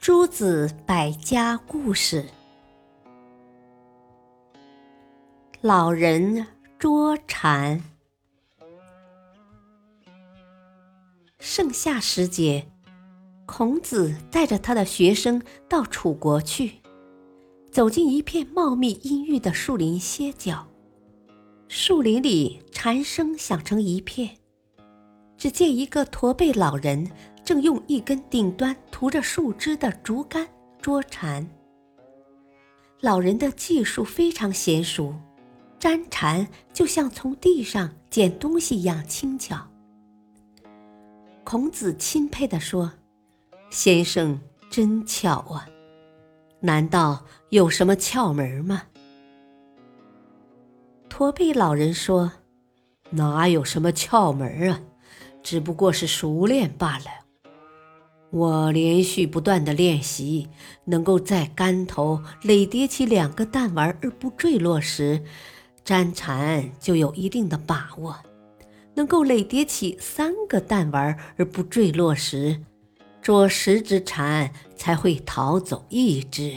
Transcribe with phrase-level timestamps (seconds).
[0.00, 2.24] 诸子百家故事：
[5.60, 6.46] 老人
[6.78, 7.84] 捉蝉。
[11.38, 12.66] 盛夏时节，
[13.44, 16.80] 孔子带着他的学生到楚国去，
[17.70, 20.66] 走进一片茂密阴郁的树林歇脚。
[21.68, 24.38] 树林里蝉声响成一片。
[25.36, 27.10] 只见一个驼背老人
[27.50, 30.46] 正用一根顶端涂着树枝的竹竿
[30.80, 31.44] 捉蝉。
[33.00, 35.12] 老人的技术非常娴熟，
[35.80, 39.66] 粘蝉就像从地上捡东西一样轻巧。
[41.42, 42.92] 孔子钦佩地说
[43.68, 44.40] ：“先生
[44.70, 45.66] 真巧啊，
[46.60, 48.84] 难道有什么窍门吗？”
[51.10, 52.30] 驼背老人说
[53.10, 54.80] ：“哪有什么窍门啊？”
[55.42, 57.06] 只不过是熟练罢了。
[58.30, 60.48] 我连续不断的练习，
[60.84, 65.20] 能够在竿头垒叠起两个弹丸而不坠落时，
[65.84, 68.14] 粘蝉就有一定的把握；
[68.94, 72.60] 能够垒叠起三个弹丸而不坠落时，
[73.20, 76.56] 捉十只蝉才会逃走一只。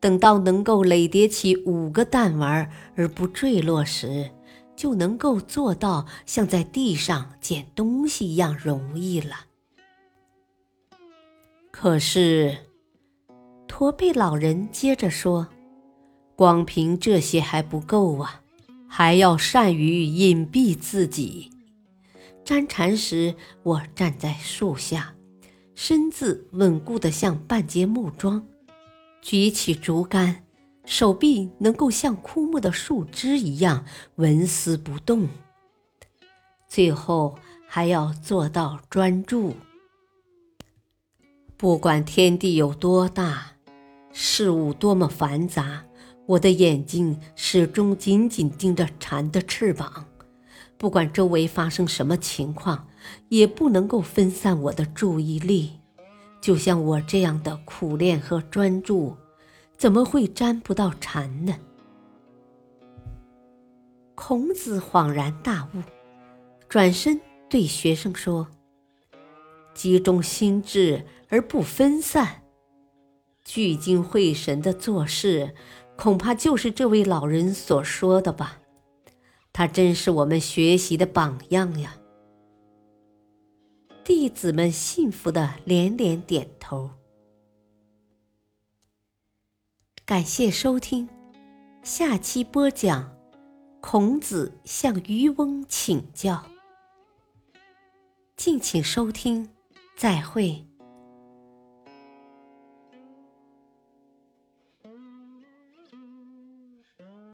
[0.00, 4.30] 等到能够垒叠起五个弹丸而不坠落时，
[4.74, 9.36] 就能够做到像在地上捡东西一样容易了。
[11.70, 12.56] 可是，
[13.66, 15.48] 驼背老人接着说
[16.36, 18.42] ：“光凭这些还不够啊，
[18.88, 21.50] 还要善于隐蔽自己。
[22.44, 25.14] 粘蝉时，我站在树下，
[25.74, 28.46] 身子稳固的像半截木桩，
[29.22, 30.44] 举起竹竿。”
[30.86, 33.84] 手臂能够像枯木的树枝一样
[34.16, 35.28] 纹丝不动，
[36.66, 39.54] 最后还要做到专注。
[41.60, 43.52] 不管天地有多大，
[44.12, 45.84] 事物多么繁杂，
[46.24, 50.06] 我的眼睛始终紧紧盯着蝉的翅膀。
[50.78, 52.88] 不管周围发生什么情况，
[53.28, 55.72] 也不能够分散我的注意力。
[56.40, 59.14] 就像我这样的苦练和专注。
[59.76, 61.54] 怎么会沾不到蝉呢？
[64.14, 65.82] 孔子恍然大悟，
[66.70, 67.20] 转身
[67.50, 68.48] 对学生说
[69.80, 72.42] ：“集中心智而不分散，
[73.42, 75.54] 聚精会神的做事，
[75.96, 78.60] 恐怕就是这位老人所说的吧？
[79.54, 81.96] 他真是我们学习的榜样呀！”
[84.04, 86.90] 弟子们信服的连连点头。
[90.04, 91.08] 感谢收听，
[91.82, 93.16] 下期播讲：
[93.80, 96.44] 孔子向渔翁请教。
[98.36, 99.48] 敬请收听，
[100.00, 100.69] 再会。